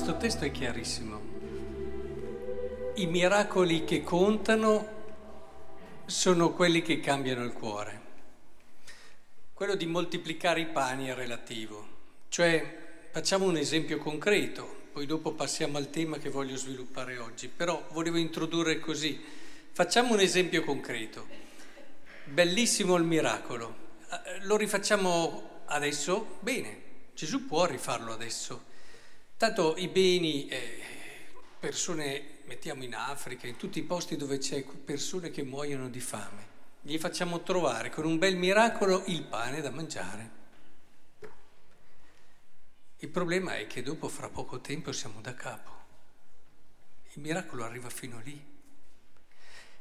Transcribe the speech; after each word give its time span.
Questo 0.00 0.16
testo 0.16 0.44
è 0.46 0.50
chiarissimo. 0.50 1.20
I 2.94 3.04
miracoli 3.04 3.84
che 3.84 4.02
contano 4.02 4.88
sono 6.06 6.54
quelli 6.54 6.80
che 6.80 7.00
cambiano 7.00 7.44
il 7.44 7.52
cuore. 7.52 8.00
Quello 9.52 9.74
di 9.74 9.84
moltiplicare 9.84 10.60
i 10.60 10.68
pani 10.68 11.08
è 11.08 11.14
relativo, 11.14 11.86
cioè 12.30 13.08
facciamo 13.10 13.44
un 13.44 13.58
esempio 13.58 13.98
concreto, 13.98 14.84
poi 14.90 15.04
dopo 15.04 15.32
passiamo 15.32 15.76
al 15.76 15.90
tema 15.90 16.16
che 16.16 16.30
voglio 16.30 16.56
sviluppare 16.56 17.18
oggi, 17.18 17.48
però 17.48 17.86
volevo 17.90 18.16
introdurre 18.16 18.80
così. 18.80 19.22
Facciamo 19.70 20.14
un 20.14 20.20
esempio 20.20 20.64
concreto. 20.64 21.26
Bellissimo 22.24 22.96
il 22.96 23.04
miracolo. 23.04 23.98
Eh, 24.10 24.46
lo 24.46 24.56
rifacciamo 24.56 25.64
adesso? 25.66 26.38
Bene, 26.40 26.82
Gesù 27.12 27.44
può 27.44 27.66
rifarlo 27.66 28.14
adesso. 28.14 28.68
Tanto 29.40 29.74
i 29.78 29.88
beni, 29.88 30.48
eh, 30.48 30.82
persone, 31.58 32.40
mettiamo 32.44 32.84
in 32.84 32.94
Africa, 32.94 33.46
in 33.46 33.56
tutti 33.56 33.78
i 33.78 33.84
posti 33.84 34.18
dove 34.18 34.36
c'è 34.36 34.62
persone 34.62 35.30
che 35.30 35.42
muoiono 35.42 35.88
di 35.88 35.98
fame, 35.98 36.46
gli 36.82 36.98
facciamo 36.98 37.42
trovare 37.42 37.88
con 37.88 38.04
un 38.04 38.18
bel 38.18 38.36
miracolo 38.36 39.02
il 39.06 39.22
pane 39.22 39.62
da 39.62 39.70
mangiare. 39.70 40.30
Il 42.98 43.08
problema 43.08 43.56
è 43.56 43.66
che 43.66 43.82
dopo, 43.82 44.10
fra 44.10 44.28
poco 44.28 44.60
tempo, 44.60 44.92
siamo 44.92 45.22
da 45.22 45.32
capo. 45.32 45.70
Il 47.14 47.22
miracolo 47.22 47.64
arriva 47.64 47.88
fino 47.88 48.20
lì. 48.22 48.38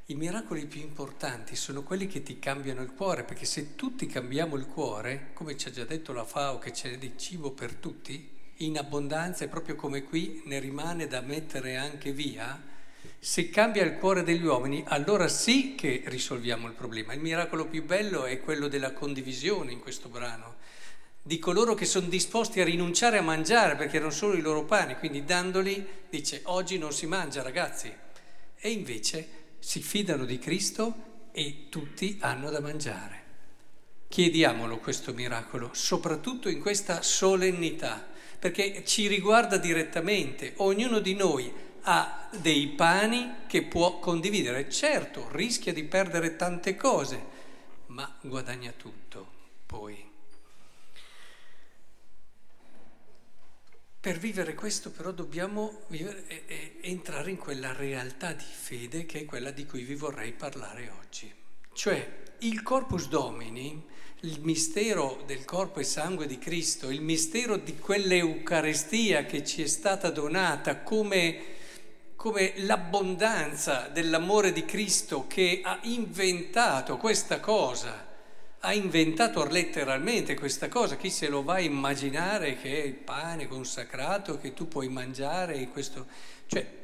I 0.06 0.16
miracoli 0.16 0.68
più 0.68 0.80
importanti 0.80 1.58
sono 1.58 1.84
quelli 1.84 2.08
che 2.08 2.24
ti 2.24 2.40
cambiano 2.40 2.82
il 2.82 2.94
cuore, 2.94 3.26
perché 3.26 3.44
se 3.44 3.76
tutti 3.76 4.08
cambiamo 4.08 4.56
il 4.56 4.68
cuore, 4.68 5.32
come 5.34 5.58
ci 5.58 5.68
ha 5.68 5.72
già 5.72 5.84
detto 5.84 6.14
la 6.14 6.24
FAO 6.24 6.60
che 6.60 6.72
c'è 6.72 6.98
di 6.98 7.18
cibo 7.18 7.52
per 7.52 7.74
tutti, 7.74 8.38
in 8.62 8.78
abbondanza 8.78 9.46
e 9.46 9.48
proprio 9.48 9.76
come 9.76 10.04
qui 10.04 10.42
ne 10.46 10.60
rimane 10.60 11.08
da 11.08 11.22
mettere 11.22 11.78
anche 11.78 12.12
via, 12.12 12.62
se 13.18 13.50
cambia 13.50 13.84
il 13.84 13.98
cuore 13.98 14.24
degli 14.24 14.44
uomini, 14.44 14.84
allora 14.88 15.28
sì 15.28 15.76
che 15.76 16.04
risolviamo 16.06 16.68
il 16.68 16.74
problema. 16.74 17.14
Il 17.14 17.22
miracolo 17.22 17.68
più 17.68 17.84
bello 17.86 18.26
è 18.26 18.40
quello 18.42 18.68
della 18.68 18.94
condivisione 18.94 19.72
in 19.72 19.80
questo 19.80 20.10
brano, 20.10 20.56
di 21.22 21.40
coloro 21.40 21.74
che 21.74 21.86
sono 21.86 22.08
disposti 22.08 22.60
a 22.60 22.66
rinunciare 22.66 23.18
a 23.18 23.22
mangiare 23.22 23.76
perché 23.76 23.98
erano 23.98 24.12
solo 24.12 24.34
i 24.34 24.42
loro 24.42 24.64
pani, 24.66 24.96
quindi 24.96 25.24
dandoli 25.24 25.86
dice 26.10 26.42
oggi 26.46 26.78
non 26.78 26.92
si 26.92 27.06
mangia 27.06 27.42
ragazzi, 27.42 27.94
e 28.58 28.70
invece 28.70 29.28
si 29.60 29.82
fidano 29.82 30.26
di 30.26 30.38
Cristo 30.38 31.28
e 31.32 31.68
tutti 31.70 32.18
hanno 32.22 32.50
da 32.50 32.60
mangiare. 32.60 33.24
Chiediamolo 34.10 34.80
questo 34.80 35.14
miracolo, 35.14 35.70
soprattutto 35.74 36.50
in 36.50 36.60
questa 36.60 37.02
solennità 37.02 38.08
perché 38.40 38.84
ci 38.86 39.08
riguarda 39.08 39.58
direttamente, 39.58 40.54
ognuno 40.58 41.00
di 41.00 41.14
noi 41.14 41.52
ha 41.82 42.30
dei 42.40 42.70
pani 42.70 43.36
che 43.48 43.64
può 43.64 44.00
condividere, 44.00 44.70
certo 44.70 45.28
rischia 45.32 45.74
di 45.74 45.84
perdere 45.84 46.36
tante 46.36 46.76
cose, 46.76 47.22
ma 47.88 48.18
guadagna 48.22 48.74
tutto 48.76 49.38
poi. 49.66 50.08
Per 54.02 54.18
vivere 54.18 54.54
questo 54.54 54.92
però 54.92 55.12
dobbiamo 55.12 55.82
vivere, 55.88 56.26
e, 56.48 56.78
entrare 56.82 57.32
in 57.32 57.38
quella 57.38 57.74
realtà 57.74 58.32
di 58.32 58.46
fede 58.46 59.06
che 59.06 59.20
è 59.20 59.26
quella 59.26 59.52
di 59.52 59.66
cui 59.66 59.84
vi 59.84 59.96
vorrei 59.96 60.32
parlare 60.32 60.90
oggi. 61.02 61.32
Cioè 61.80 62.06
il 62.40 62.62
corpus 62.62 63.08
domini 63.08 63.82
il 64.24 64.42
mistero 64.42 65.24
del 65.26 65.46
corpo 65.46 65.80
e 65.80 65.86
sangue 65.86 66.28
di 66.28 66.38
Cristo, 66.38 66.90
il 66.90 67.00
mistero 67.00 67.56
di 67.56 67.78
quell'Eucarestia 67.78 69.24
che 69.24 69.46
ci 69.46 69.64
è 69.64 69.66
stata 69.66 70.10
donata 70.10 70.82
come, 70.82 71.38
come 72.18 72.52
l'abbondanza 72.58 73.88
dell'amore 73.94 74.52
di 74.52 74.66
Cristo 74.66 75.24
che 75.26 75.62
ha 75.64 75.80
inventato 75.84 76.98
questa 76.98 77.40
cosa, 77.40 78.08
ha 78.60 78.74
inventato 78.74 79.42
letteralmente 79.46 80.36
questa 80.36 80.68
cosa, 80.68 80.98
chi 80.98 81.10
se 81.10 81.30
lo 81.30 81.44
va 81.44 81.54
a 81.54 81.62
immaginare 81.62 82.58
che 82.58 82.84
è 82.84 82.86
il 82.86 82.96
pane 82.96 83.48
consacrato 83.48 84.38
che 84.38 84.54
tu 84.54 84.68
puoi 84.68 84.90
mangiare, 84.90 85.70
questo, 85.70 86.08
cioè 86.46 86.79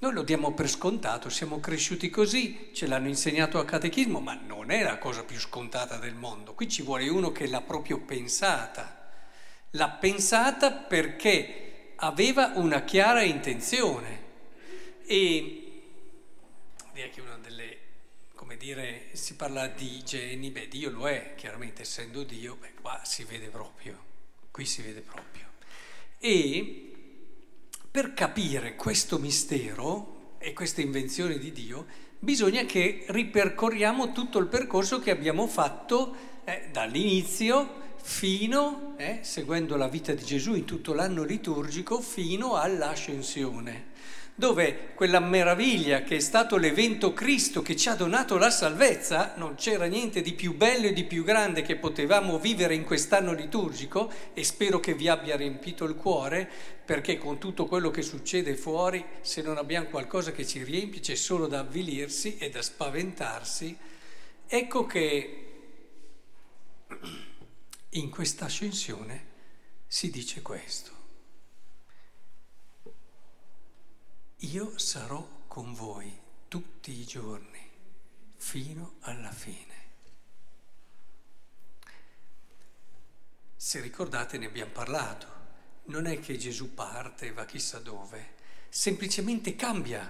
noi 0.00 0.12
lo 0.12 0.22
diamo 0.22 0.52
per 0.52 0.68
scontato, 0.68 1.28
siamo 1.28 1.58
cresciuti 1.58 2.08
così, 2.08 2.70
ce 2.72 2.86
l'hanno 2.86 3.08
insegnato 3.08 3.58
a 3.58 3.64
catechismo, 3.64 4.20
ma 4.20 4.34
non 4.34 4.70
è 4.70 4.84
la 4.84 4.96
cosa 4.96 5.24
più 5.24 5.38
scontata 5.40 5.96
del 5.96 6.14
mondo. 6.14 6.54
Qui 6.54 6.68
ci 6.68 6.82
vuole 6.82 7.08
uno 7.08 7.32
che 7.32 7.48
l'ha 7.48 7.62
proprio 7.62 7.98
pensata. 7.98 9.10
L'ha 9.70 9.90
pensata 9.90 10.70
perché 10.70 11.94
aveva 11.96 12.52
una 12.54 12.84
chiara 12.84 13.22
intenzione. 13.22 14.26
E 15.04 15.82
direi 16.92 17.10
che 17.10 17.20
una 17.20 17.36
delle, 17.38 17.78
come 18.34 18.56
dire, 18.56 19.08
si 19.12 19.34
parla 19.34 19.66
di 19.66 20.04
geni, 20.04 20.50
beh 20.50 20.68
Dio 20.68 20.90
lo 20.90 21.08
è, 21.08 21.34
chiaramente 21.36 21.82
essendo 21.82 22.22
Dio, 22.22 22.54
beh 22.54 22.74
qua 22.80 23.00
si 23.04 23.24
vede 23.24 23.48
proprio, 23.48 24.00
qui 24.52 24.64
si 24.64 24.80
vede 24.82 25.00
proprio. 25.00 25.46
E 26.18 26.87
per 27.98 28.14
capire 28.14 28.76
questo 28.76 29.18
mistero 29.18 30.36
e 30.38 30.52
questa 30.52 30.80
invenzione 30.80 31.36
di 31.36 31.50
Dio, 31.50 31.86
bisogna 32.20 32.62
che 32.62 33.04
ripercorriamo 33.08 34.12
tutto 34.12 34.38
il 34.38 34.46
percorso 34.46 35.00
che 35.00 35.10
abbiamo 35.10 35.48
fatto 35.48 36.14
eh, 36.44 36.68
dall'inizio 36.70 37.96
fino, 38.00 38.94
eh, 38.98 39.18
seguendo 39.22 39.74
la 39.74 39.88
vita 39.88 40.14
di 40.14 40.22
Gesù 40.22 40.54
in 40.54 40.64
tutto 40.64 40.94
l'anno 40.94 41.24
liturgico, 41.24 42.00
fino 42.00 42.54
all'ascensione 42.54 43.86
dove 44.38 44.90
quella 44.94 45.18
meraviglia 45.18 46.02
che 46.02 46.14
è 46.14 46.20
stato 46.20 46.58
l'evento 46.58 47.12
Cristo 47.12 47.60
che 47.60 47.74
ci 47.74 47.88
ha 47.88 47.96
donato 47.96 48.38
la 48.38 48.50
salvezza, 48.50 49.32
non 49.34 49.56
c'era 49.56 49.86
niente 49.86 50.20
di 50.20 50.32
più 50.32 50.54
bello 50.54 50.86
e 50.86 50.92
di 50.92 51.02
più 51.02 51.24
grande 51.24 51.62
che 51.62 51.74
potevamo 51.74 52.38
vivere 52.38 52.76
in 52.76 52.84
quest'anno 52.84 53.32
liturgico 53.32 54.08
e 54.34 54.44
spero 54.44 54.78
che 54.78 54.94
vi 54.94 55.08
abbia 55.08 55.34
riempito 55.34 55.84
il 55.86 55.96
cuore, 55.96 56.48
perché 56.84 57.18
con 57.18 57.38
tutto 57.38 57.66
quello 57.66 57.90
che 57.90 58.02
succede 58.02 58.54
fuori, 58.54 59.04
se 59.22 59.42
non 59.42 59.56
abbiamo 59.56 59.88
qualcosa 59.88 60.30
che 60.30 60.46
ci 60.46 60.62
riempie, 60.62 61.00
c'è 61.00 61.16
solo 61.16 61.48
da 61.48 61.58
avvilirsi 61.58 62.38
e 62.38 62.48
da 62.48 62.62
spaventarsi. 62.62 63.76
Ecco 64.46 64.86
che 64.86 65.46
in 67.90 68.08
questa 68.08 68.44
ascensione 68.44 69.26
si 69.88 70.12
dice 70.12 70.42
questo. 70.42 70.97
Io 74.42 74.78
sarò 74.78 75.26
con 75.48 75.74
voi 75.74 76.16
tutti 76.46 76.92
i 76.92 77.04
giorni 77.04 77.58
fino 78.36 78.94
alla 79.00 79.32
fine. 79.32 79.56
Se 83.56 83.80
ricordate 83.80 84.38
ne 84.38 84.46
abbiamo 84.46 84.70
parlato, 84.70 85.26
non 85.86 86.06
è 86.06 86.20
che 86.20 86.38
Gesù 86.38 86.74
parte 86.74 87.26
e 87.26 87.32
va 87.32 87.44
chissà 87.44 87.80
dove, 87.80 88.34
semplicemente 88.68 89.56
cambia, 89.56 90.08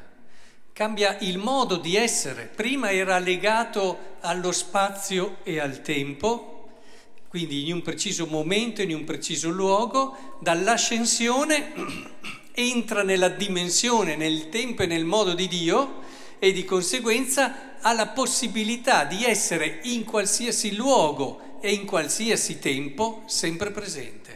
cambia 0.75 1.19
il 1.21 1.39
modo 1.39 1.77
di 1.77 1.97
essere. 1.97 2.45
Prima 2.45 2.93
era 2.93 3.19
legato 3.19 4.17
allo 4.21 4.53
spazio 4.53 5.43
e 5.43 5.59
al 5.59 5.81
tempo, 5.81 6.81
quindi 7.29 7.67
in 7.67 7.77
un 7.77 7.83
preciso 7.83 8.27
momento, 8.27 8.83
in 8.83 8.95
un 8.95 9.05
preciso 9.05 9.49
luogo, 9.49 10.37
dall'ascensione 10.43 12.38
entra 12.59 13.05
nella 13.05 13.29
dimensione, 13.29 14.17
nel 14.17 14.49
tempo 14.49 14.83
e 14.83 14.87
nel 14.87 15.05
modo 15.05 15.33
di 15.33 15.47
Dio 15.47 16.03
e 16.41 16.53
di 16.53 16.65
conseguenza 16.65 17.79
ha 17.81 17.93
la 17.93 18.09
possibilità 18.09 19.05
di 19.05 19.25
essere 19.25 19.79
in 19.85 20.05
qualsiasi 20.05 20.75
luogo 20.75 21.61
e 21.61 21.73
in 21.73 21.87
qualsiasi 21.87 22.59
tempo 22.59 23.23
sempre 23.27 23.71
presente. 23.71 24.27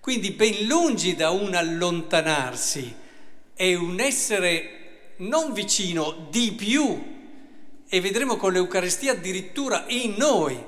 Quindi 0.00 0.32
ben 0.32 0.66
lungi 0.66 1.16
da 1.16 1.30
un 1.30 1.54
allontanarsi, 1.54 2.94
è 3.54 3.74
un 3.74 4.00
essere 4.00 5.14
non 5.18 5.54
vicino, 5.54 6.28
di 6.30 6.52
più, 6.52 7.18
e 7.88 8.00
vedremo 8.00 8.36
con 8.36 8.52
l'Eucarestia 8.52 9.12
addirittura 9.12 9.84
in 9.88 10.14
noi, 10.18 10.62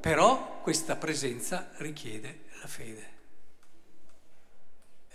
però 0.00 0.60
questa 0.60 0.96
presenza 0.96 1.70
richiede 1.76 2.40
la 2.60 2.66
fede 2.66 3.14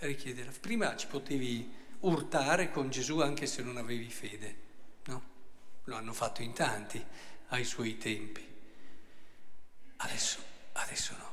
richiede 0.06 0.44
la 0.44 0.52
Prima 0.58 0.96
ci 0.96 1.06
potevi 1.06 1.70
urtare 2.00 2.70
con 2.70 2.90
Gesù 2.90 3.20
anche 3.20 3.46
se 3.46 3.62
non 3.62 3.76
avevi 3.76 4.08
fede, 4.10 4.56
no? 5.04 5.22
Lo 5.84 5.96
hanno 5.96 6.12
fatto 6.12 6.42
in 6.42 6.52
tanti 6.52 7.04
ai 7.48 7.64
suoi 7.64 7.98
tempi. 7.98 8.44
Adesso, 9.96 10.38
adesso 10.72 11.14
no. 11.16 11.30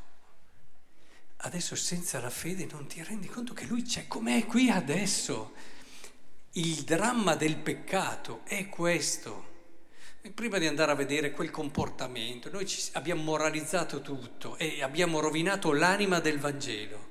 Adesso 1.38 1.76
senza 1.76 2.20
la 2.20 2.30
fede 2.30 2.68
non 2.70 2.88
ti 2.88 3.02
rendi 3.04 3.28
conto 3.28 3.54
che 3.54 3.66
lui 3.66 3.84
c'è 3.84 4.08
com'è 4.08 4.46
qui 4.46 4.70
adesso. 4.70 5.54
Il 6.54 6.84
dramma 6.84 7.36
del 7.36 7.58
peccato 7.58 8.42
è 8.44 8.68
questo. 8.68 9.48
Prima 10.34 10.58
di 10.58 10.68
andare 10.68 10.92
a 10.92 10.96
vedere 10.96 11.32
quel 11.32 11.50
comportamento, 11.50 12.52
noi 12.52 12.68
abbiamo 12.94 13.24
moralizzato 13.24 14.02
tutto 14.02 14.58
e 14.58 14.84
abbiamo 14.84 15.20
rovinato 15.20 15.72
l'anima 15.72 16.20
del 16.20 16.40
Vangelo 16.40 17.10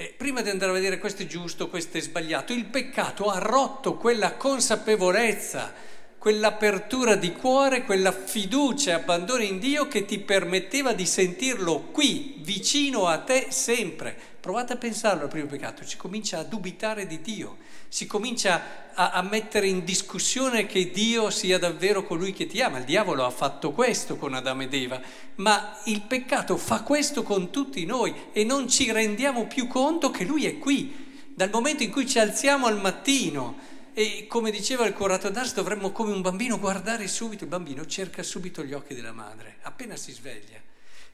eh, 0.00 0.14
prima 0.16 0.40
di 0.40 0.48
andare 0.48 0.70
a 0.70 0.74
vedere 0.74 0.98
questo 0.98 1.22
è 1.22 1.26
giusto, 1.26 1.68
questo 1.68 1.98
è 1.98 2.00
sbagliato, 2.00 2.54
il 2.54 2.64
peccato 2.64 3.28
ha 3.28 3.38
rotto 3.38 3.96
quella 3.98 4.32
consapevolezza, 4.32 5.74
quell'apertura 6.20 7.16
di 7.16 7.32
cuore, 7.32 7.82
quella 7.82 8.12
fiducia 8.12 8.90
e 8.90 8.92
abbandono 8.92 9.42
in 9.42 9.58
Dio 9.58 9.88
che 9.88 10.04
ti 10.04 10.18
permetteva 10.18 10.92
di 10.92 11.06
sentirlo 11.06 11.88
qui, 11.92 12.34
vicino 12.40 13.06
a 13.06 13.16
te 13.20 13.46
sempre. 13.48 14.14
Provate 14.38 14.74
a 14.74 14.76
pensarlo 14.76 15.22
al 15.22 15.28
primo 15.30 15.46
peccato, 15.46 15.82
si 15.82 15.96
comincia 15.96 16.38
a 16.38 16.44
dubitare 16.44 17.06
di 17.06 17.22
Dio, 17.22 17.56
si 17.88 18.06
comincia 18.06 18.90
a, 18.92 19.12
a, 19.12 19.22
mettere 19.22 19.66
in 19.66 19.82
discussione 19.82 20.66
che 20.66 20.90
Dio 20.90 21.30
sia 21.30 21.58
davvero 21.58 22.04
colui 22.04 22.34
che 22.34 22.46
ti 22.46 22.60
ama. 22.60 22.76
Il 22.76 22.84
diavolo 22.84 23.24
ha 23.24 23.30
fatto 23.30 23.72
questo 23.72 24.16
con 24.16 24.34
Adamo 24.34 24.64
ed 24.64 24.74
Eva, 24.74 25.00
ma 25.36 25.78
il 25.84 26.02
peccato 26.02 26.58
fa 26.58 26.82
questo 26.82 27.22
con 27.22 27.50
tutti 27.50 27.86
noi 27.86 28.14
e 28.32 28.44
non 28.44 28.68
ci 28.68 28.92
rendiamo 28.92 29.46
più 29.46 29.66
conto 29.66 30.10
che 30.10 30.24
lui 30.24 30.44
è 30.44 30.58
qui. 30.58 31.08
Dal 31.34 31.48
momento 31.50 31.82
in 31.82 31.90
cui 31.90 32.06
ci 32.06 32.18
alziamo 32.18 32.66
al 32.66 32.78
mattino 32.78 33.69
e 33.92 34.26
come 34.28 34.50
diceva 34.50 34.86
il 34.86 34.94
curato 34.94 35.30
d'Ars 35.30 35.54
dovremmo 35.54 35.90
come 35.90 36.12
un 36.12 36.22
bambino 36.22 36.58
guardare 36.58 37.08
subito, 37.08 37.44
il 37.44 37.50
bambino 37.50 37.86
cerca 37.86 38.22
subito 38.22 38.62
gli 38.62 38.72
occhi 38.72 38.94
della 38.94 39.12
madre, 39.12 39.56
appena 39.62 39.96
si 39.96 40.12
sveglia. 40.12 40.60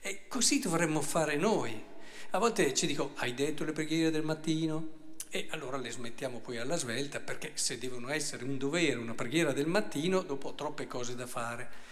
E 0.01 0.29
così 0.29 0.61
dovremmo 0.61 1.01
fare 1.01 1.37
noi. 1.37 1.83
A 2.31 2.39
volte 2.39 2.75
ci 2.75 2.87
dico, 2.87 3.13
hai 3.17 3.35
detto 3.35 3.65
le 3.65 3.73
preghiere 3.73 4.11
del 4.11 4.23
mattino? 4.23 4.95
E 5.31 5.49
allora 5.51 5.77
le 5.77 5.91
smettiamo 5.91 6.41
poi 6.41 6.59
alla 6.59 6.77
svelta 6.77 7.21
perché 7.21 7.53
se 7.55 7.79
devono 7.79 8.11
essere 8.11 8.45
un 8.45 8.59
dovere, 8.59 8.99
una 8.99 9.15
preghiera 9.15 9.53
del 9.53 9.67
mattino, 9.67 10.23
dopo 10.23 10.49
ho 10.49 10.55
troppe 10.55 10.87
cose 10.87 11.15
da 11.15 11.27
fare. 11.27 11.85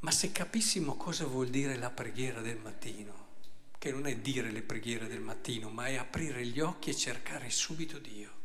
Ma 0.00 0.10
se 0.10 0.32
capissimo 0.32 0.96
cosa 0.96 1.24
vuol 1.26 1.48
dire 1.48 1.76
la 1.76 1.90
preghiera 1.90 2.40
del 2.40 2.58
mattino, 2.58 3.26
che 3.78 3.90
non 3.90 4.06
è 4.06 4.16
dire 4.16 4.50
le 4.50 4.62
preghiere 4.62 5.06
del 5.06 5.20
mattino, 5.20 5.70
ma 5.70 5.86
è 5.86 5.96
aprire 5.96 6.46
gli 6.46 6.60
occhi 6.60 6.90
e 6.90 6.96
cercare 6.96 7.50
subito 7.50 7.98
Dio. 7.98 8.43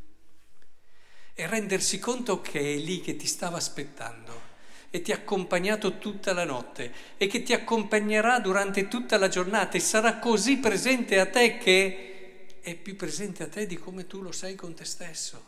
E 1.39 1.47
rendersi 1.47 1.99
conto 1.99 2.41
che 2.41 2.59
è 2.59 2.75
lì 2.75 2.99
che 2.99 3.15
ti 3.15 3.25
stava 3.25 3.55
aspettando 3.55 4.41
e 4.89 5.01
ti 5.01 5.13
ha 5.13 5.15
accompagnato 5.15 5.97
tutta 5.97 6.33
la 6.33 6.43
notte 6.43 6.93
e 7.15 7.27
che 7.27 7.43
ti 7.43 7.53
accompagnerà 7.53 8.39
durante 8.39 8.89
tutta 8.89 9.17
la 9.17 9.29
giornata 9.29 9.77
e 9.77 9.79
sarà 9.79 10.19
così 10.19 10.57
presente 10.57 11.17
a 11.17 11.25
te 11.27 11.57
che 11.57 12.57
è 12.59 12.75
più 12.75 12.97
presente 12.97 13.43
a 13.43 13.47
te 13.47 13.65
di 13.67 13.77
come 13.77 14.05
tu 14.05 14.21
lo 14.21 14.33
sei 14.33 14.55
con 14.55 14.73
te 14.73 14.83
stesso. 14.83 15.41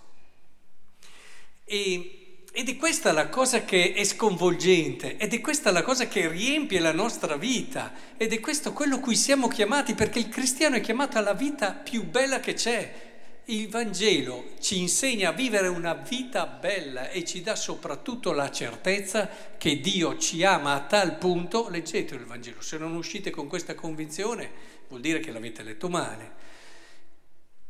E, 1.65 2.44
ed 2.53 2.69
è 2.69 2.77
questa 2.77 3.11
la 3.11 3.27
cosa 3.27 3.65
che 3.65 3.91
è 3.91 4.05
sconvolgente, 4.05 5.17
ed 5.17 5.33
è 5.33 5.41
questa 5.41 5.71
la 5.71 5.83
cosa 5.83 6.07
che 6.07 6.29
riempie 6.29 6.79
la 6.79 6.94
nostra 6.94 7.35
vita, 7.35 7.91
ed 8.15 8.31
è 8.31 8.39
questo 8.39 8.71
quello 8.71 9.01
cui 9.01 9.17
siamo 9.17 9.49
chiamati, 9.49 9.94
perché 9.94 10.19
il 10.19 10.29
cristiano 10.29 10.77
è 10.77 10.79
chiamato 10.79 11.17
alla 11.17 11.33
vita 11.33 11.73
più 11.73 12.05
bella 12.05 12.39
che 12.39 12.53
c'è, 12.53 13.10
il 13.51 13.68
Vangelo 13.68 14.53
ci 14.62 14.80
insegna 14.80 15.30
a 15.30 15.33
vivere 15.33 15.68
una 15.68 15.94
vita 15.94 16.45
bella 16.48 17.09
e 17.09 17.25
ci 17.25 17.42
dà 17.42 17.56
soprattutto 17.56 18.31
la 18.31 18.50
certezza 18.50 19.30
che 19.57 19.81
Dio 19.81 20.18
ci 20.18 20.44
ama 20.45 20.74
a 20.74 20.86
tal 20.86 21.18
punto, 21.18 21.68
leggete 21.68 22.15
il 22.15 22.25
Vangelo, 22.25 22.62
se 22.62 22.77
non 22.77 22.95
uscite 22.95 23.30
con 23.30 23.48
questa 23.48 23.75
convinzione 23.75 24.50
vuol 24.88 25.01
dire 25.01 25.19
che 25.19 25.31
l'avete 25.31 25.63
letto 25.63 25.89
male. 25.89 26.50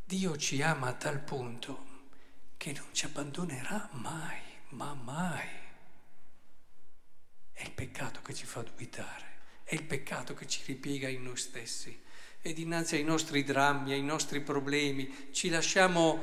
Dio 0.06 0.38
ci 0.38 0.62
ama 0.62 0.90
a 0.90 0.94
tal 0.94 1.20
punto 1.20 1.90
che 2.58 2.74
non 2.74 2.90
ci 2.92 3.06
abbandonerà 3.06 3.90
mai, 3.94 4.40
ma 4.70 4.94
mai. 4.94 5.48
È 7.54 7.64
il 7.64 7.72
peccato 7.72 8.22
che 8.22 8.36
ci 8.36 8.46
fa 8.46 8.62
dubitare, 8.62 9.40
è 9.64 9.74
il 9.74 9.84
peccato 9.84 10.36
che 10.36 10.46
ci 10.46 10.62
ripiega 10.64 11.08
in 11.08 11.24
noi 11.24 11.38
stessi 11.38 12.10
e 12.42 12.54
dinanzi 12.54 12.96
ai 12.96 13.04
nostri 13.04 13.44
drammi, 13.44 13.94
ai 13.94 14.02
nostri 14.02 14.42
problemi, 14.42 15.30
ci 15.32 15.50
lasciamo, 15.50 16.20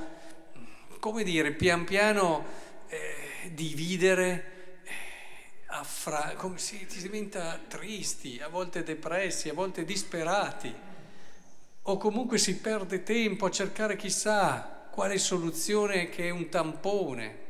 come 0.98 1.22
dire, 1.22 1.52
pian 1.52 1.84
piano 1.84 2.44
eh, 2.88 3.50
dividere, 3.52 4.80
eh, 4.82 4.92
affra- 5.66 6.34
come 6.36 6.58
si, 6.58 6.84
si 6.88 7.02
diventa 7.02 7.60
tristi, 7.68 8.40
a 8.40 8.48
volte 8.48 8.82
depressi, 8.82 9.48
a 9.48 9.54
volte 9.54 9.84
disperati, 9.84 10.74
o 11.82 11.96
comunque 11.96 12.38
si 12.38 12.56
perde 12.56 13.04
tempo 13.04 13.46
a 13.46 13.50
cercare 13.50 13.94
chissà 13.96 14.88
quale 14.90 15.18
soluzione 15.18 16.08
che 16.08 16.26
è 16.26 16.30
un 16.30 16.48
tampone. 16.48 17.46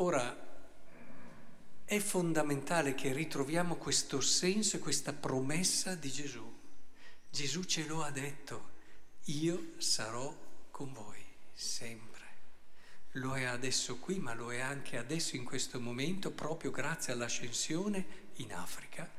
Ora, 0.00 0.47
è 1.88 2.00
fondamentale 2.00 2.94
che 2.94 3.14
ritroviamo 3.14 3.76
questo 3.76 4.20
senso 4.20 4.76
e 4.76 4.78
questa 4.78 5.14
promessa 5.14 5.94
di 5.94 6.10
Gesù. 6.10 6.46
Gesù 7.30 7.62
ce 7.62 7.86
lo 7.86 8.02
ha 8.02 8.10
detto, 8.10 8.72
io 9.24 9.72
sarò 9.78 10.36
con 10.70 10.92
voi 10.92 11.24
sempre. 11.54 12.26
Lo 13.12 13.34
è 13.34 13.44
adesso 13.44 13.96
qui, 13.96 14.18
ma 14.18 14.34
lo 14.34 14.52
è 14.52 14.60
anche 14.60 14.98
adesso 14.98 15.34
in 15.36 15.44
questo 15.44 15.80
momento, 15.80 16.30
proprio 16.30 16.70
grazie 16.70 17.14
all'ascensione 17.14 18.26
in 18.34 18.52
Africa, 18.52 19.10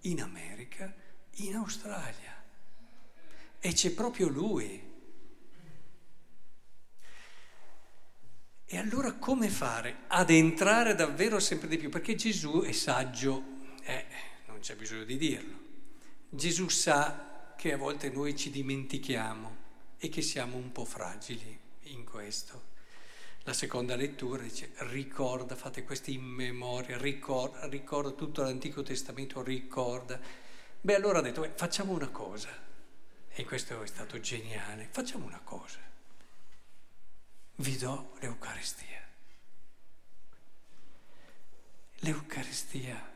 in 0.00 0.22
America, 0.22 0.90
in 1.32 1.54
Australia. 1.56 2.42
E 3.60 3.72
c'è 3.74 3.90
proprio 3.90 4.28
Lui 4.28 4.94
E 8.68 8.78
allora 8.78 9.12
come 9.12 9.48
fare 9.48 9.98
ad 10.08 10.28
entrare 10.28 10.96
davvero 10.96 11.38
sempre 11.38 11.68
di 11.68 11.76
più? 11.76 11.88
Perché 11.88 12.16
Gesù 12.16 12.62
è 12.62 12.72
saggio, 12.72 13.44
eh, 13.84 14.06
non 14.48 14.58
c'è 14.58 14.74
bisogno 14.74 15.04
di 15.04 15.16
dirlo. 15.16 15.56
Gesù 16.28 16.68
sa 16.68 17.54
che 17.56 17.72
a 17.72 17.76
volte 17.76 18.10
noi 18.10 18.34
ci 18.36 18.50
dimentichiamo 18.50 19.56
e 19.98 20.08
che 20.08 20.20
siamo 20.20 20.56
un 20.56 20.72
po' 20.72 20.84
fragili 20.84 21.56
in 21.82 22.04
questo. 22.04 22.74
La 23.44 23.52
seconda 23.52 23.94
lettura 23.94 24.42
dice 24.42 24.72
ricorda, 24.78 25.54
fate 25.54 25.84
queste 25.84 26.10
in 26.10 26.24
memoria, 26.24 26.98
ricorda, 26.98 27.68
ricorda 27.68 28.10
tutto 28.10 28.42
l'Antico 28.42 28.82
Testamento, 28.82 29.44
ricorda. 29.44 30.18
Beh, 30.80 30.96
allora 30.96 31.20
ha 31.20 31.22
detto, 31.22 31.42
beh, 31.42 31.52
facciamo 31.54 31.92
una 31.92 32.08
cosa. 32.08 32.48
E 33.28 33.44
questo 33.44 33.80
è 33.80 33.86
stato 33.86 34.18
geniale, 34.18 34.88
facciamo 34.90 35.24
una 35.24 35.40
cosa 35.44 35.94
vi 37.56 37.76
do 37.76 38.16
l'Eucaristia. 38.20 39.04
L'Eucaristia 42.00 43.14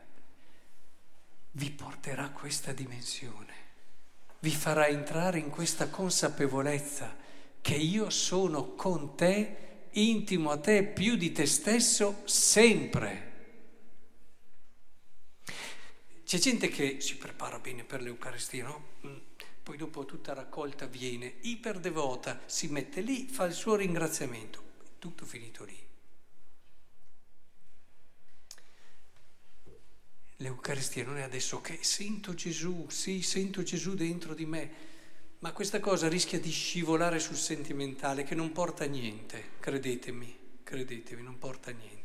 vi 1.51 1.69
porterà 1.69 2.29
questa 2.29 2.71
dimensione, 2.71 3.53
vi 4.39 4.51
farà 4.51 4.87
entrare 4.87 5.37
in 5.37 5.49
questa 5.49 5.89
consapevolezza 5.89 7.15
che 7.61 7.75
io 7.75 8.09
sono 8.09 8.73
con 8.73 9.15
te, 9.15 9.87
intimo 9.91 10.49
a 10.51 10.57
te 10.57 10.83
più 10.83 11.15
di 11.15 11.31
te 11.31 11.45
stesso 11.45 12.21
sempre. 12.25 13.29
C'è 16.25 16.37
gente 16.39 16.69
che 16.69 17.01
si 17.01 17.17
prepara 17.17 17.59
bene 17.59 17.83
per 17.83 18.01
l'Eucaristia, 18.01 18.63
no? 18.63 19.29
Poi 19.63 19.77
dopo 19.77 20.05
tutta 20.05 20.33
raccolta 20.33 20.87
viene 20.87 21.35
iperdevota, 21.41 22.41
si 22.47 22.67
mette 22.67 23.01
lì, 23.01 23.27
fa 23.27 23.45
il 23.45 23.53
suo 23.53 23.75
ringraziamento, 23.75 24.61
tutto 24.97 25.25
finito 25.25 25.63
lì. 25.63 25.89
L'Eucaristia 30.37 31.05
non 31.05 31.17
è 31.17 31.21
adesso 31.21 31.61
che 31.61 31.77
sento 31.81 32.33
Gesù, 32.33 32.87
sì, 32.89 33.21
sento 33.21 33.61
Gesù 33.61 33.93
dentro 33.93 34.33
di 34.33 34.47
me, 34.47 34.71
ma 35.39 35.51
questa 35.51 35.79
cosa 35.79 36.07
rischia 36.07 36.39
di 36.39 36.49
scivolare 36.49 37.19
sul 37.19 37.35
sentimentale 37.35 38.23
che 38.23 38.33
non 38.33 38.51
porta 38.51 38.85
a 38.85 38.87
niente, 38.87 39.51
credetemi, 39.59 40.59
credetemi, 40.63 41.21
non 41.21 41.37
porta 41.37 41.69
a 41.69 41.73
niente. 41.73 41.99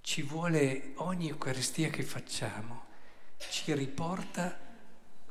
Ci 0.00 0.22
vuole 0.22 0.92
ogni 0.96 1.28
Eucaristia 1.28 1.88
che 1.90 2.02
facciamo, 2.02 2.86
ci 3.50 3.72
riporta 3.72 4.65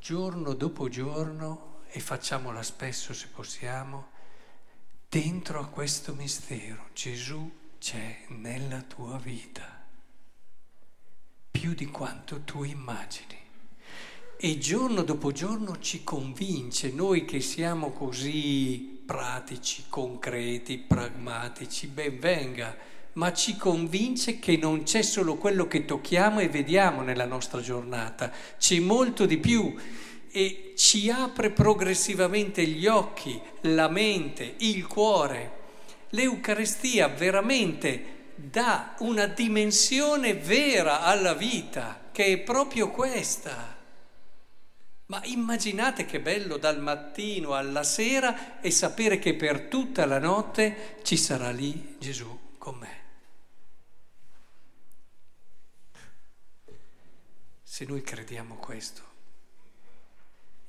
giorno 0.05 0.53
dopo 0.53 0.87
giorno, 0.87 1.79
e 1.87 1.99
facciamola 1.99 2.61
spesso 2.61 3.11
se 3.11 3.25
possiamo, 3.33 4.09
dentro 5.09 5.59
a 5.59 5.65
questo 5.65 6.13
mistero 6.13 6.89
Gesù 6.93 7.51
c'è 7.79 8.25
nella 8.27 8.83
tua 8.83 9.17
vita, 9.17 9.83
più 11.49 11.73
di 11.73 11.87
quanto 11.87 12.41
tu 12.41 12.61
immagini. 12.61 13.35
E 14.37 14.57
giorno 14.59 15.01
dopo 15.01 15.31
giorno 15.31 15.79
ci 15.79 16.03
convince, 16.03 16.91
noi 16.91 17.25
che 17.25 17.39
siamo 17.39 17.89
così 17.89 19.01
pratici, 19.03 19.85
concreti, 19.89 20.77
pragmatici, 20.77 21.87
ben 21.87 22.19
venga, 22.19 22.77
ma 23.15 23.31
ci 23.33 23.55
convince 23.55 24.39
che 24.39 24.57
non 24.57 24.83
c'è 24.83 25.01
solo 25.01 25.35
quello 25.35 25.67
che 25.67 25.85
tocchiamo 25.85 26.39
e 26.39 26.49
vediamo 26.49 27.01
nella 27.01 27.25
nostra 27.25 27.61
giornata, 27.61 28.31
c'è 28.57 28.79
molto 28.79 29.25
di 29.25 29.37
più 29.37 29.73
e 30.31 30.73
ci 30.75 31.09
apre 31.09 31.51
progressivamente 31.51 32.65
gli 32.65 32.87
occhi, 32.87 33.39
la 33.61 33.87
mente, 33.87 34.55
il 34.57 34.85
cuore. 34.85 35.63
L'Eucarestia 36.09 37.07
veramente 37.07 38.33
dà 38.35 38.95
una 38.99 39.27
dimensione 39.27 40.33
vera 40.33 41.01
alla 41.01 41.33
vita, 41.33 42.09
che 42.11 42.25
è 42.25 42.37
proprio 42.39 42.91
questa. 42.91 43.77
Ma 45.05 45.21
immaginate 45.23 46.05
che 46.05 46.19
bello 46.19 46.57
dal 46.57 46.81
mattino 46.81 47.53
alla 47.53 47.83
sera 47.83 48.59
e 48.59 48.71
sapere 48.71 49.19
che 49.19 49.35
per 49.35 49.67
tutta 49.67 50.05
la 50.05 50.19
notte 50.19 50.97
ci 51.03 51.15
sarà 51.15 51.51
lì 51.51 51.95
Gesù 51.97 52.37
con 52.57 52.75
me. 52.75 53.04
Se 57.75 57.83
noi 57.83 58.03
crediamo 58.03 58.55
questo, 58.55 59.01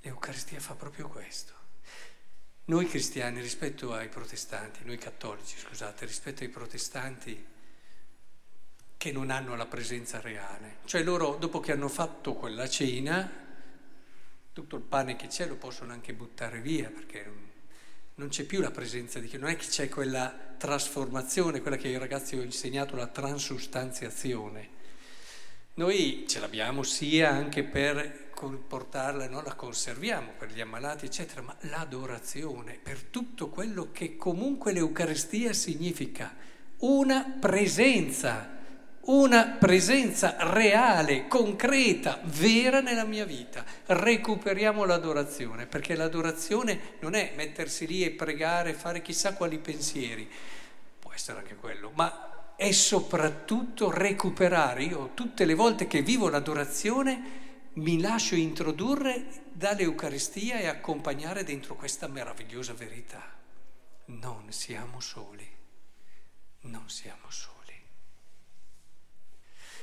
l'Eucaristia 0.01 0.59
fa 0.59 0.75
proprio 0.75 1.07
questo. 1.07 1.53
Noi 2.65 2.89
cristiani 2.89 3.41
rispetto 3.41 3.93
ai 3.93 4.09
protestanti, 4.09 4.85
noi 4.85 4.99
cattolici 4.99 5.57
scusate, 5.57 6.05
rispetto 6.05 6.43
ai 6.43 6.49
protestanti 6.49 7.47
che 8.97 9.13
non 9.13 9.31
hanno 9.31 9.55
la 9.55 9.67
presenza 9.67 10.21
reale, 10.21 10.79
cioè 10.87 11.05
loro 11.05 11.37
dopo 11.37 11.61
che 11.61 11.71
hanno 11.71 11.87
fatto 11.87 12.35
quella 12.35 12.69
cena, 12.69 13.31
tutto 14.53 14.75
il 14.75 14.83
pane 14.83 15.15
che 15.15 15.29
c'è 15.29 15.47
lo 15.47 15.55
possono 15.55 15.93
anche 15.93 16.13
buttare 16.13 16.61
via 16.61 16.91
perché 16.91 17.33
non 18.17 18.31
c'è 18.31 18.43
più 18.43 18.61
la 18.61 18.73
presenza 18.73 19.21
di 19.21 19.29
che, 19.29 19.39
non 19.39 19.51
è 19.51 19.55
che 19.55 19.69
c'è 19.69 19.89
quella 19.89 20.37
trasformazione, 20.59 21.61
quella 21.61 21.77
che 21.77 21.87
ai 21.87 21.99
ragazzi 21.99 22.37
ho 22.37 22.43
insegnato, 22.43 22.97
la 22.97 23.07
transustanziazione. 23.07 24.75
Noi 25.77 26.25
ce 26.27 26.41
l'abbiamo 26.41 26.83
sia 26.83 27.29
anche 27.29 27.63
per 27.63 28.31
portarla, 28.67 29.29
no? 29.29 29.43
la 29.43 29.55
conserviamo 29.55 30.33
per 30.39 30.51
gli 30.51 30.63
ammalati, 30.63 31.05
eccetera, 31.05 31.43
ma 31.43 31.55
l'adorazione, 31.69 32.79
per 32.83 33.03
tutto 33.03 33.51
quello 33.51 33.91
che 33.93 34.17
comunque 34.17 34.73
l'Eucaristia 34.73 35.53
significa, 35.53 36.35
una 36.79 37.37
presenza, 37.39 38.57
una 39.03 39.57
presenza 39.61 40.37
reale, 40.51 41.29
concreta, 41.29 42.21
vera 42.25 42.81
nella 42.81 43.05
mia 43.05 43.27
vita. 43.27 43.63
Recuperiamo 43.85 44.87
l'adorazione, 44.87 45.67
perché 45.67 45.95
l'adorazione 45.95 46.97
non 47.01 47.13
è 47.13 47.35
mettersi 47.37 47.87
lì 47.87 48.03
e 48.03 48.13
pregare, 48.13 48.73
fare 48.73 49.03
chissà 49.03 49.35
quali 49.35 49.59
pensieri, 49.59 50.27
può 50.99 51.13
essere 51.13 51.41
anche 51.41 51.57
quello, 51.57 51.91
ma 51.95 52.31
è 52.57 52.73
soprattutto 52.73 53.91
recuperare. 53.91 54.85
Io 54.85 55.13
tutte 55.15 55.45
le 55.45 55.55
volte 55.55 55.87
che 55.87 56.03
vivo 56.03 56.29
l'adorazione 56.29 57.45
mi 57.75 58.01
lascio 58.01 58.35
introdurre 58.35 59.45
dall'Eucaristia 59.53 60.59
e 60.59 60.67
accompagnare 60.67 61.45
dentro 61.45 61.77
questa 61.77 62.09
meravigliosa 62.09 62.73
verità. 62.73 63.23
Non 64.07 64.51
siamo 64.51 65.01
soli, 65.01 65.47
non 66.63 66.89
siamo 66.89 67.29
soli. 67.29 67.55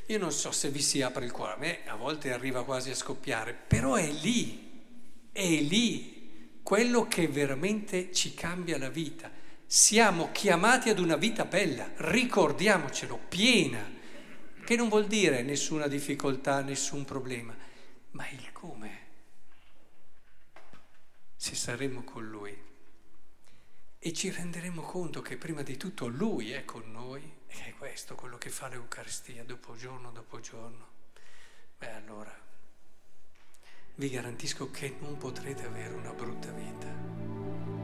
Io 0.08 0.18
non 0.18 0.32
so 0.32 0.52
se 0.52 0.70
vi 0.70 0.82
si 0.82 1.02
apre 1.02 1.26
il 1.26 1.32
cuore, 1.32 1.54
a 1.54 1.58
me 1.58 1.80
a 1.86 1.96
volte 1.96 2.34
arriva 2.34 2.66
quasi 2.66 2.90
a 2.90 2.96
scoppiare, 2.96 3.54
però 3.54 3.96
è 3.96 4.08
lì, 4.08 5.30
è 5.32 5.48
lì 5.48 6.60
quello 6.64 7.08
che 7.08 7.28
veramente 7.28 8.12
ci 8.12 8.34
cambia 8.34 8.78
la 8.78 8.90
vita. 8.90 9.32
Siamo 9.66 10.32
chiamati 10.32 10.90
ad 10.90 11.00
una 11.00 11.16
vita 11.16 11.46
bella, 11.46 11.90
ricordiamocelo, 11.96 13.18
piena, 13.28 13.92
che 14.64 14.76
non 14.76 14.90
vuol 14.90 15.08
dire 15.08 15.42
nessuna 15.42 15.88
difficoltà, 15.88 16.62
nessun 16.62 17.06
problema 17.06 17.56
ma 18.14 18.28
il 18.30 18.52
come. 18.52 19.02
Se 21.36 21.56
saremo 21.56 22.04
con 22.04 22.28
Lui 22.28 22.72
e 24.00 24.14
ci 24.14 24.30
renderemo 24.32 24.82
conto 24.82 25.22
che 25.22 25.38
prima 25.38 25.62
di 25.62 25.78
tutto 25.78 26.08
Lui 26.08 26.52
è 26.52 26.66
con 26.66 26.92
noi 26.92 27.22
e 27.48 27.66
è 27.66 27.74
questo 27.78 28.16
quello 28.16 28.38
che 28.38 28.50
fa 28.50 28.68
l'Eucaristia 28.68 29.44
dopo 29.44 29.76
giorno 29.76 30.12
dopo 30.12 30.40
giorno, 30.40 30.88
beh 31.78 31.92
allora 31.92 32.42
vi 33.96 34.10
garantisco 34.10 34.72
che 34.72 34.96
non 35.00 35.18
potrete 35.18 35.66
avere 35.66 35.94
una 35.94 36.12
brutta 36.12 36.52
vita. 36.52 37.83